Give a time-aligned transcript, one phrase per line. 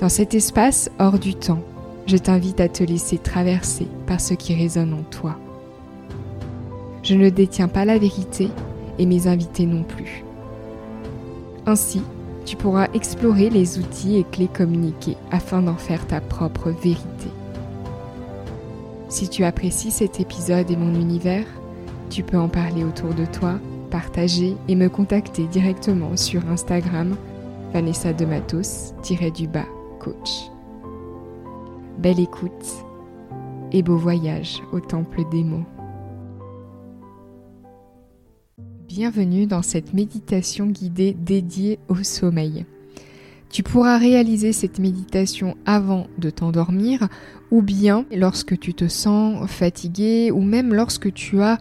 [0.00, 1.60] Dans cet espace hors du temps,
[2.06, 5.36] je t'invite à te laisser traverser par ce qui résonne en toi.
[7.02, 8.48] Je ne détiens pas la vérité
[8.98, 10.24] et mes invités non plus.
[11.66, 12.00] Ainsi,
[12.46, 17.28] tu pourras explorer les outils et clés communiqués afin d'en faire ta propre vérité.
[19.10, 21.44] Si tu apprécies cet épisode et mon univers,
[22.08, 23.58] tu peux en parler autour de toi,
[23.90, 27.16] partager et me contacter directement sur Instagram
[27.74, 28.24] Vanessa de
[29.30, 29.66] du bas
[30.00, 30.50] coach.
[31.98, 32.66] Belle écoute
[33.70, 35.66] et beau voyage au temple des mots.
[38.88, 42.64] Bienvenue dans cette méditation guidée dédiée au sommeil.
[43.50, 47.08] Tu pourras réaliser cette méditation avant de t'endormir
[47.50, 51.58] ou bien lorsque tu te sens fatigué ou même lorsque tu as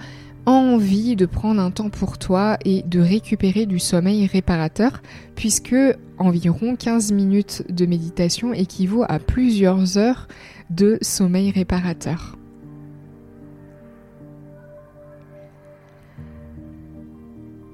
[0.52, 5.02] envie de prendre un temps pour toi et de récupérer du sommeil réparateur,
[5.36, 5.76] puisque
[6.18, 10.28] environ 15 minutes de méditation équivaut à plusieurs heures
[10.70, 12.38] de sommeil réparateur.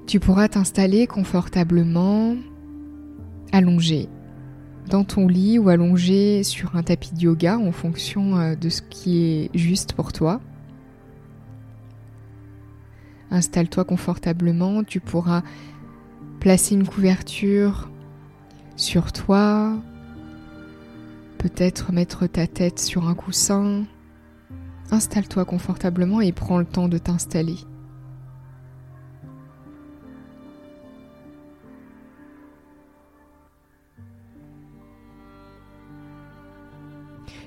[0.06, 2.36] Tu pourras t'installer confortablement,
[3.52, 4.08] allongé
[4.88, 8.82] dans ton lit ou allongé sur un tapis de yoga en fonction euh, de ce
[8.82, 10.40] qui est juste pour toi.
[13.30, 15.42] Installe-toi confortablement, tu pourras
[16.40, 17.90] placer une couverture
[18.76, 19.76] sur toi,
[21.38, 23.84] peut-être mettre ta tête sur un coussin.
[24.90, 27.56] Installe-toi confortablement et prends le temps de t'installer.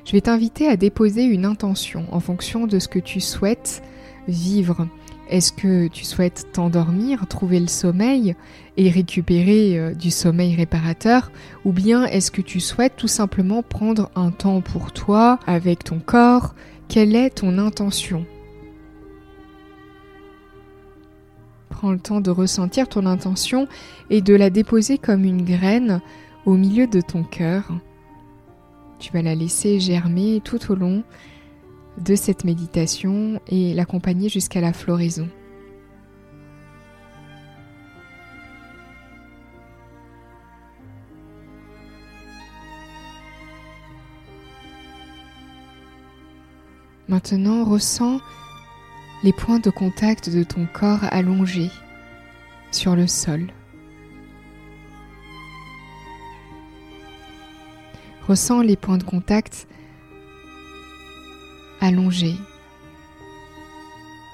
[0.05, 3.83] Je vais t'inviter à déposer une intention en fonction de ce que tu souhaites
[4.27, 4.87] vivre
[5.29, 8.35] est-ce que tu souhaites t'endormir, trouver le sommeil
[8.77, 11.31] et récupérer euh, du sommeil réparateur?
[11.65, 15.99] Ou bien est-ce que tu souhaites tout simplement prendre un temps pour toi, avec ton
[15.99, 16.55] corps?
[16.87, 18.25] Quelle est ton intention?
[21.69, 23.67] Prends le temps de ressentir ton intention
[24.09, 26.01] et de la déposer comme une graine
[26.45, 27.71] au milieu de ton cœur.
[28.97, 31.03] Tu vas la laisser germer tout au long
[31.99, 35.27] de cette méditation et l'accompagner jusqu'à la floraison.
[47.07, 48.19] Maintenant, ressens
[49.23, 51.69] les points de contact de ton corps allongé
[52.71, 53.47] sur le sol.
[58.27, 59.67] Ressens les points de contact
[61.81, 62.35] allongé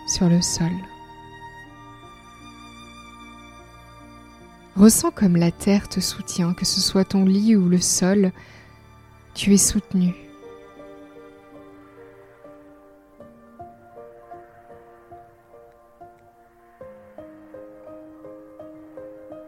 [0.07, 0.71] sur le sol.
[4.75, 8.31] Ressens comme la terre te soutient, que ce soit ton lit ou le sol,
[9.33, 10.13] tu es soutenu.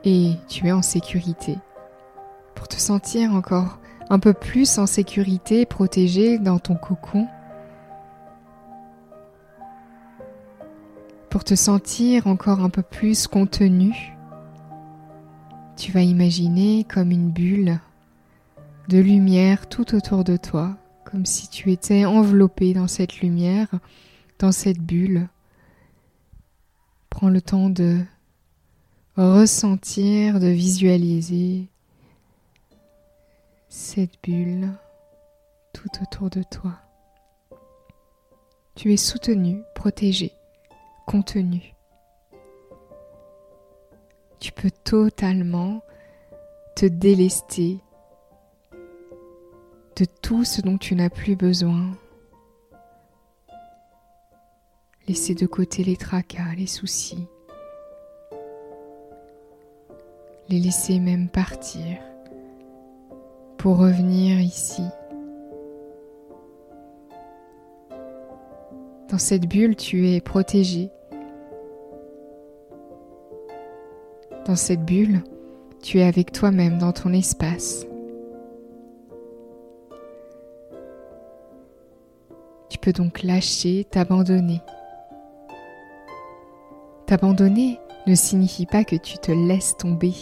[0.05, 1.57] Et tu es en sécurité.
[2.55, 7.27] Pour te sentir encore un peu plus en sécurité, protégé dans ton cocon,
[11.37, 14.17] pour te sentir encore un peu plus contenu,
[15.75, 17.79] tu vas imaginer comme une bulle
[18.89, 20.75] de lumière tout autour de toi,
[21.05, 23.67] comme si tu étais enveloppé dans cette lumière,
[24.39, 25.29] dans cette bulle.
[27.11, 27.99] Prends le temps de
[29.15, 31.67] ressentir, de visualiser
[33.69, 34.69] cette bulle
[35.71, 36.73] tout autour de toi.
[38.73, 40.31] Tu es soutenu, protégé
[41.07, 41.73] contenu.
[44.39, 45.81] Tu peux totalement
[46.75, 47.79] te délester
[49.95, 51.91] de tout ce dont tu n'as plus besoin.
[55.07, 57.25] Laisser de côté les tracas, les soucis.
[60.49, 61.97] Les laisser même partir
[63.57, 64.83] pour revenir ici.
[69.09, 70.91] Dans cette bulle, tu es protégé,
[74.47, 75.23] Dans cette bulle,
[75.83, 77.85] tu es avec toi-même dans ton espace.
[82.69, 84.61] Tu peux donc lâcher, t'abandonner.
[87.07, 90.13] T'abandonner ne signifie pas que tu te laisses tomber.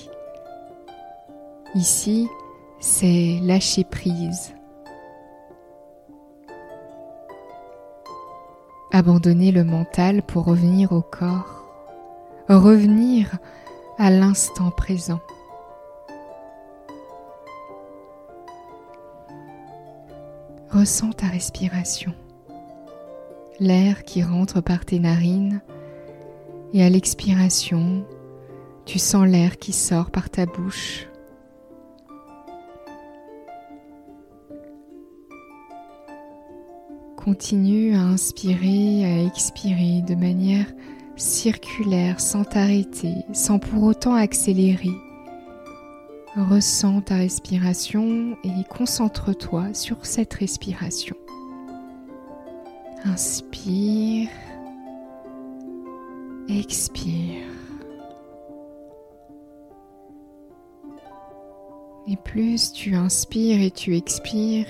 [1.75, 2.27] Ici,
[2.80, 4.56] c'est lâcher prise.
[8.92, 11.63] Abandonner le mental pour revenir au corps,
[12.50, 13.38] revenir
[13.97, 15.21] à l'instant présent.
[20.69, 22.13] Ressens ta respiration,
[23.59, 25.62] l'air qui rentre par tes narines
[26.74, 28.06] et à l'expiration,
[28.86, 31.07] tu sens l'air qui sort par ta bouche.
[37.15, 40.68] Continue à inspirer, à expirer de manière
[41.15, 44.95] circulaire, sans t'arrêter, sans pour autant accélérer.
[46.35, 51.15] Ressens ta respiration et concentre-toi sur cette respiration.
[53.06, 54.29] Inspire,
[56.50, 57.45] expire.
[62.07, 64.67] Et plus tu inspires et tu expires,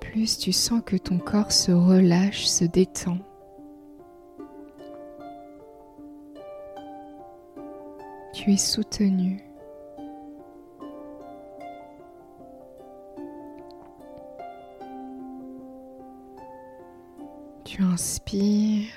[0.00, 3.18] plus tu sens que ton corps se relâche, se détend.
[8.44, 9.42] Tu es soutenu.
[17.64, 18.92] Tu inspires,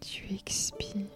[0.00, 1.06] tu expires.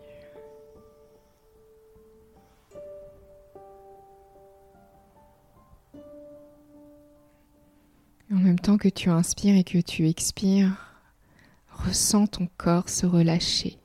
[8.33, 10.97] En même temps que tu inspires et que tu expires,
[11.69, 13.80] ressens ton corps se relâcher.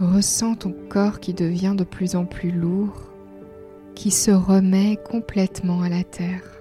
[0.00, 3.10] Ressens ton corps qui devient de plus en plus lourd,
[3.94, 6.58] qui se remet complètement à la terre.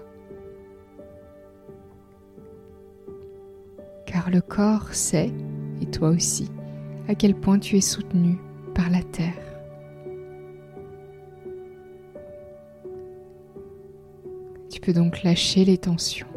[4.17, 5.31] car le corps sait,
[5.79, 6.49] et toi aussi,
[7.07, 8.37] à quel point tu es soutenu
[8.73, 9.33] par la terre.
[14.71, 16.27] Tu peux donc lâcher les tensions.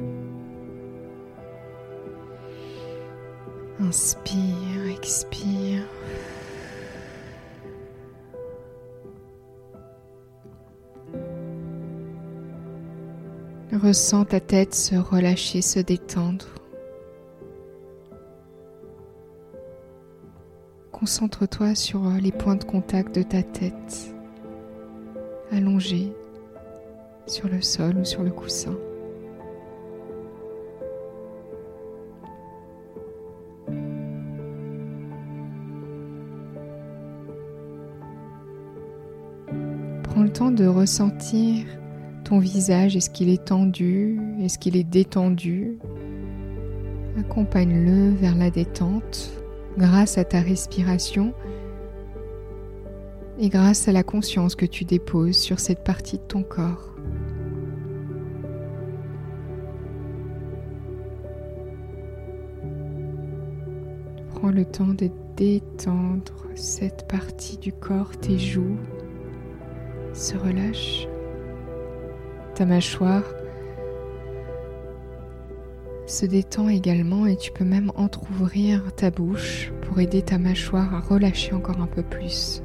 [3.78, 5.59] Inspire, expire.
[13.82, 16.44] Ressens ta tête se relâcher, se détendre.
[20.92, 24.14] Concentre-toi sur les points de contact de ta tête,
[25.50, 26.12] allongée
[27.26, 28.76] sur le sol ou sur le coussin.
[40.02, 41.64] Prends le temps de ressentir
[42.38, 42.96] visage.
[42.96, 45.78] Est-ce qu'il est tendu Est-ce qu'il est détendu?
[47.18, 49.32] Accompagne-le vers la détente
[49.76, 51.34] grâce à ta respiration
[53.38, 56.94] et grâce à la conscience que tu déposes sur cette partie de ton corps.
[64.34, 68.76] Prends le temps de détendre cette partie du corps, tes joues
[70.12, 71.08] se relâchent,
[72.60, 73.22] ta mâchoire
[76.04, 81.00] se détend également et tu peux même entr'ouvrir ta bouche pour aider ta mâchoire à
[81.00, 82.62] relâcher encore un peu plus.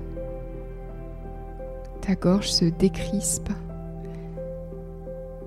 [2.02, 3.48] Ta gorge se décrispe.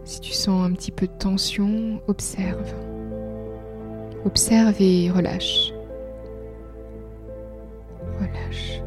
[0.05, 2.73] Si tu sens un petit peu de tension, observe.
[4.25, 5.75] Observe et relâche.
[8.19, 8.81] Relâche.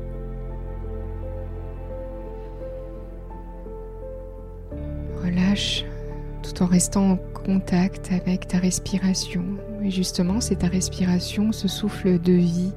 [5.51, 9.43] Tout en restant en contact avec ta respiration.
[9.84, 12.72] Et justement, c'est ta respiration, ce souffle de vie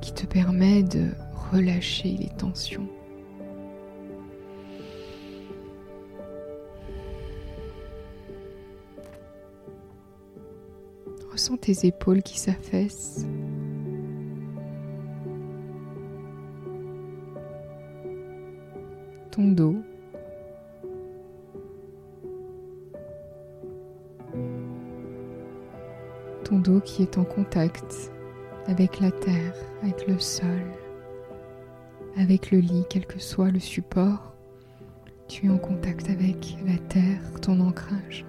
[0.00, 1.10] qui te permet de
[1.52, 2.88] relâcher les tensions.
[11.30, 13.26] Ressens tes épaules qui s'affaissent.
[19.32, 19.76] Ton dos.
[26.46, 28.12] Ton dos qui est en contact
[28.68, 30.62] avec la terre, avec le sol,
[32.16, 34.32] avec le lit, quel que soit le support,
[35.26, 38.24] tu es en contact avec la terre, ton ancrage,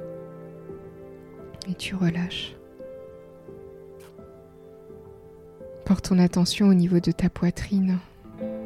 [1.70, 2.56] et tu relâches.
[5.86, 8.00] Porte ton attention au niveau de ta poitrine,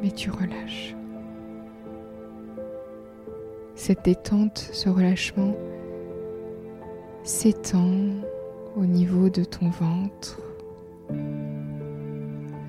[0.02, 0.94] mais tu relâches.
[3.74, 5.54] Cette détente, ce relâchement
[7.22, 7.90] s'étend
[8.76, 10.40] au niveau de ton ventre.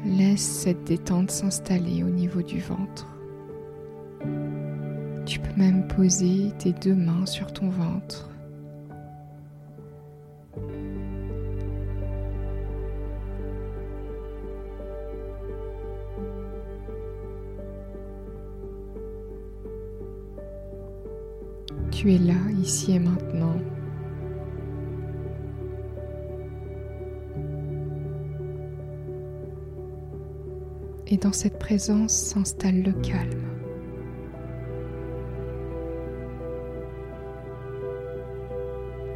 [0.06, 3.08] Laisse cette détente s'installer au niveau du ventre.
[5.26, 8.30] Tu peux même poser tes deux mains sur ton ventre.
[21.92, 23.56] Tu es là, ici et maintenant.
[31.14, 33.44] Et dans cette présence s'installe le calme.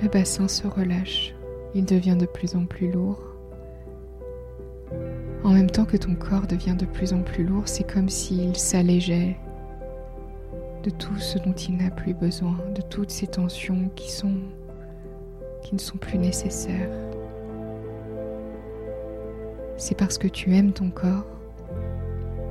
[0.04, 1.34] Le bassin se relâche,
[1.74, 3.20] il devient de plus en plus lourd.
[5.44, 8.56] En même temps que ton corps devient de plus en plus lourd, c'est comme s'il
[8.56, 9.36] s'allégeait
[10.84, 14.36] de tout ce dont il n'a plus besoin, de toutes ces tensions qui sont
[15.63, 16.92] qui ne sont plus nécessaires.
[19.77, 21.37] C'est parce que tu aimes ton corps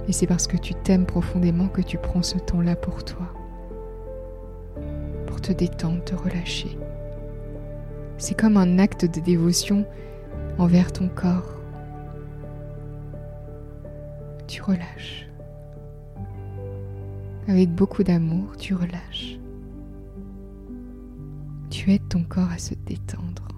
[0.09, 3.27] et c'est parce que tu t'aimes profondément que tu prends ce temps-là pour toi,
[5.27, 6.79] pour te détendre, te relâcher.
[8.19, 9.85] C'est comme un acte de dévotion
[10.59, 11.61] envers ton corps.
[14.47, 15.29] Tu relâches.
[17.49, 19.39] Avec beaucoup d'amour, tu relâches.
[21.71, 23.49] Tu aides ton corps à se détendre.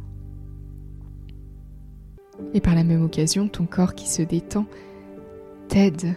[2.54, 4.66] Et par la même occasion, ton corps qui se détend
[5.68, 6.14] t'aide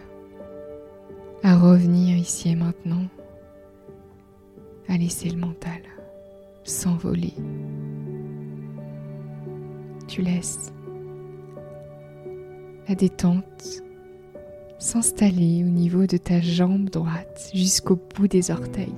[1.43, 3.05] à revenir ici et maintenant,
[4.87, 5.81] à laisser le mental
[6.63, 7.33] s'envoler
[10.07, 10.73] tu laisses
[12.89, 13.81] la détente
[14.77, 18.95] s'installer au niveau de ta jambe droite jusqu'au bout des orteils.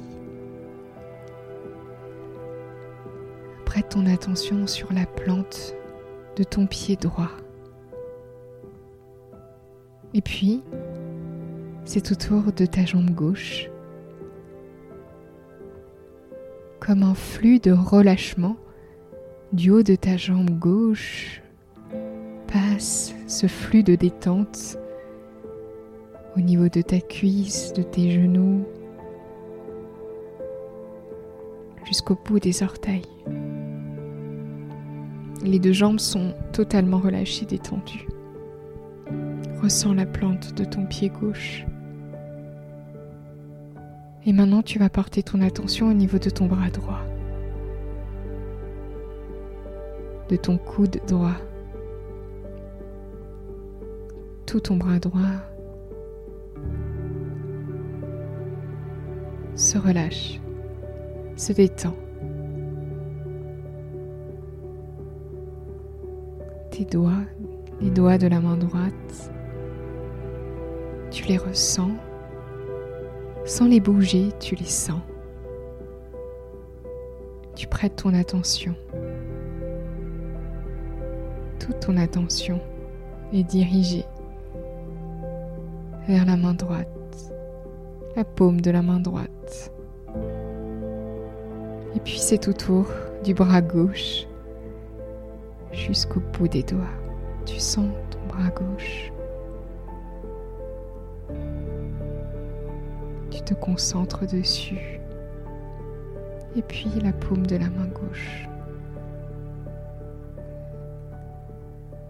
[3.66, 5.76] Prête ton attention sur la plante
[6.38, 7.32] de ton pied droit.
[10.14, 10.64] Et puis,
[11.86, 13.70] c'est autour de ta jambe gauche.
[16.80, 18.58] Comme un flux de relâchement
[19.52, 21.42] du haut de ta jambe gauche
[22.52, 24.78] passe ce flux de détente
[26.36, 28.66] au niveau de ta cuisse, de tes genoux,
[31.86, 33.06] jusqu'au bout des orteils.
[35.44, 38.08] Les deux jambes sont totalement relâchées, détendues.
[39.62, 41.66] Ressens la plante de ton pied gauche.
[44.26, 47.02] Et maintenant, tu vas porter ton attention au niveau de ton bras droit.
[50.30, 51.38] de ton coude droit.
[54.46, 55.20] Tout ton bras droit
[59.56, 60.42] se relâche,
[61.36, 61.96] se détend.
[66.72, 67.12] Tes doigts,
[67.80, 69.32] les doigts de la main droite,
[71.12, 71.92] tu les ressens.
[73.46, 75.02] Sans les bouger, tu les sens.
[77.56, 78.76] Tu prêtes ton attention
[81.64, 82.60] toute ton attention
[83.32, 84.06] est dirigée
[86.08, 86.88] vers la main droite,
[88.18, 89.72] la paume de la main droite.
[91.96, 92.88] Et puis c'est autour
[93.24, 94.28] du bras gauche
[95.72, 96.82] jusqu'au bout des doigts.
[97.46, 99.12] Tu sens ton bras gauche.
[103.46, 105.00] Te concentres dessus.
[106.56, 108.48] Et puis la paume de la main gauche.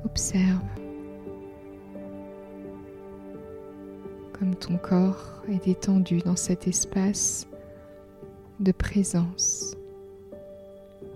[0.06, 0.62] Observe
[4.44, 7.48] comme ton corps est détendu dans cet espace
[8.60, 9.76] de présence.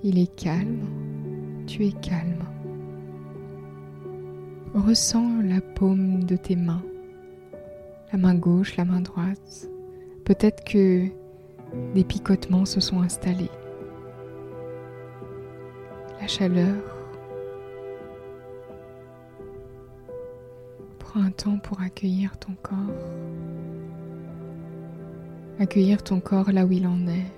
[0.03, 0.85] Il est calme,
[1.67, 2.45] tu es calme.
[4.73, 6.83] Ressens la paume de tes mains,
[8.13, 9.69] la main gauche, la main droite.
[10.27, 11.07] Peut-être que
[11.95, 13.49] des picotements se sont installés.
[16.19, 16.75] La chaleur
[21.17, 22.77] un temps pour accueillir ton corps.
[25.59, 27.31] Accueillir ton corps là où il en est,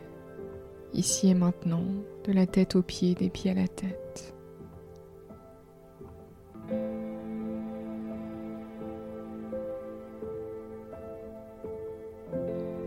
[0.94, 1.86] ici et maintenant,
[2.26, 4.34] de la tête aux pieds, des pieds à la tête.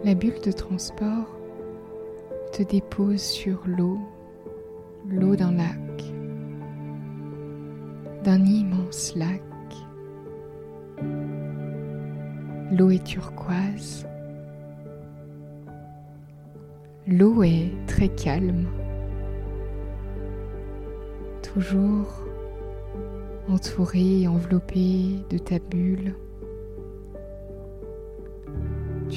[0.05, 1.39] La bulle de transport
[2.53, 3.99] te dépose sur l'eau,
[5.09, 6.03] l'eau d'un lac,
[8.25, 9.43] d'un immense lac
[12.73, 14.09] L'eau est turquoise.
[17.07, 18.67] L'eau est très calme.
[21.43, 22.25] Toujours
[23.51, 26.15] entouré, enveloppé de ta bulle.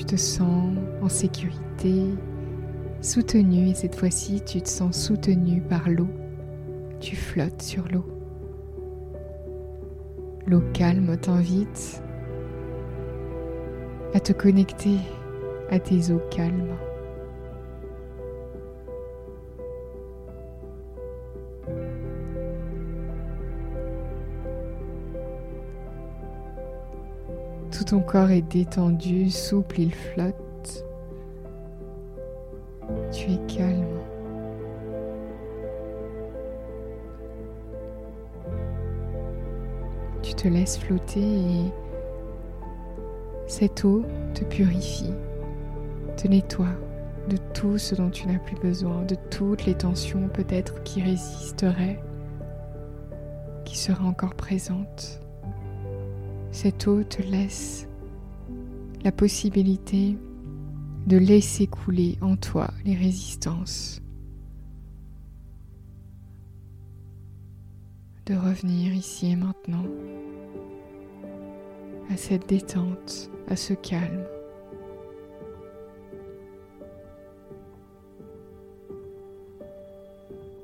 [0.07, 0.71] Tu te sens
[1.01, 2.03] en sécurité,
[3.01, 6.07] soutenu et cette fois-ci tu te sens soutenu par l'eau.
[6.99, 8.05] Tu flottes sur l'eau.
[10.45, 12.03] L'eau calme t'invite
[14.13, 14.99] à te connecter
[15.71, 16.75] à tes eaux calmes.
[27.85, 30.85] Ton corps est détendu, souple, il flotte.
[33.11, 33.85] Tu es calme.
[40.23, 41.71] Tu te laisses flotter et
[43.45, 45.13] cette eau te purifie,
[46.17, 46.73] te nettoie
[47.29, 51.99] de tout ce dont tu n'as plus besoin, de toutes les tensions peut-être qui résisteraient,
[53.63, 55.21] qui seraient encore présentes.
[56.55, 57.85] Cette eau te laisse
[59.03, 60.17] la possibilité
[61.05, 64.01] de laisser couler en toi les résistances,
[68.25, 69.83] de revenir ici et maintenant
[72.09, 74.23] à cette détente, à ce calme.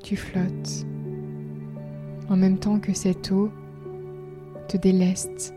[0.01, 0.85] Tu flottes
[2.29, 3.51] en même temps que cette eau
[4.69, 5.53] te déleste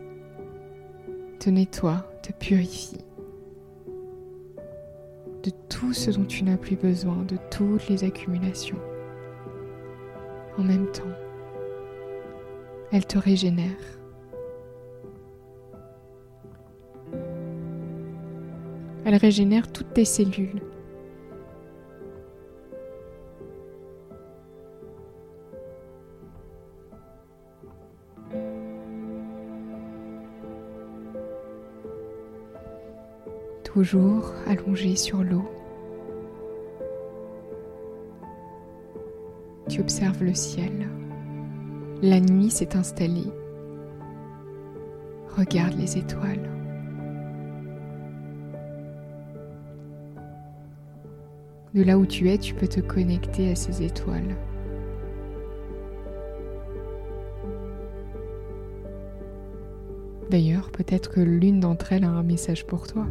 [1.45, 3.05] te nettoie, te purifie
[5.43, 8.79] de tout ce dont tu n'as plus besoin, de toutes les accumulations.
[10.57, 11.03] En même temps,
[12.91, 13.77] elle te régénère.
[19.05, 20.63] Elle régénère toutes tes cellules,
[33.75, 35.43] toujours allongé sur l'eau.
[39.67, 40.87] Tu observes le ciel.
[42.01, 43.29] La nuit s'est installée.
[45.35, 46.49] Regarde les étoiles.
[51.73, 54.37] De là où tu es, tu peux te connecter à ces étoiles.
[60.29, 63.05] D'ailleurs, peut-être que l'une d'entre elles a un message pour toi.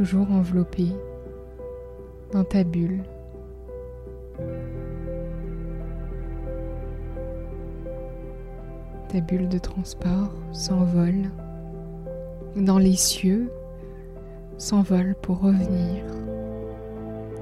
[0.00, 0.86] Toujours enveloppé
[2.32, 3.02] dans ta bulle.
[9.10, 11.28] Ta bulle de transport s'envole
[12.56, 13.52] dans les cieux,
[14.56, 16.02] s'envole pour revenir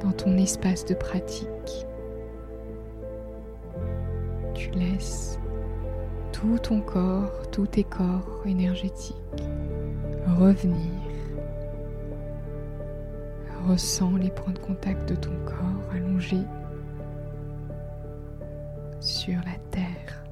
[0.02, 1.86] dans ton espace de pratique.
[4.54, 5.38] Tu laisses
[6.32, 9.14] tout ton corps, tous tes corps énergétiques
[10.36, 11.07] revenir
[13.66, 16.44] Ressens les points de contact de ton corps allongés
[19.00, 20.24] sur la terre.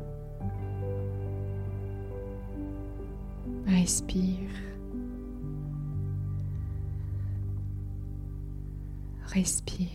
[3.66, 4.50] Respire.
[9.24, 9.88] Respire.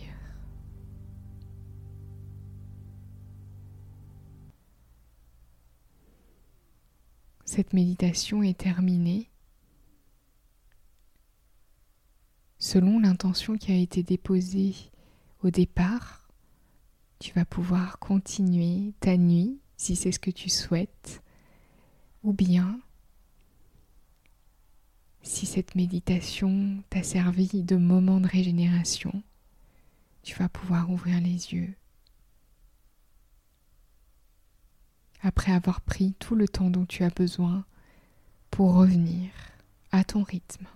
[7.44, 9.31] Cette méditation est terminée.
[12.72, 14.74] Selon l'intention qui a été déposée
[15.42, 16.26] au départ,
[17.18, 21.22] tu vas pouvoir continuer ta nuit si c'est ce que tu souhaites,
[22.22, 22.80] ou bien
[25.20, 29.22] si cette méditation t'a servi de moment de régénération,
[30.22, 31.74] tu vas pouvoir ouvrir les yeux.
[35.20, 37.66] Après avoir pris tout le temps dont tu as besoin
[38.50, 39.28] pour revenir
[39.90, 40.66] à ton rythme.